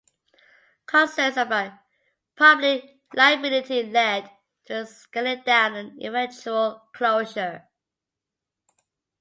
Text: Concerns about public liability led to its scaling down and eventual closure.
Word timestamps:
Concerns 0.87 1.37
about 1.37 1.73
public 2.35 2.97
liability 3.13 3.83
led 3.83 4.31
to 4.65 4.79
its 4.81 4.97
scaling 4.97 5.43
down 5.43 5.75
and 5.75 6.03
eventual 6.03 6.89
closure. 6.91 7.67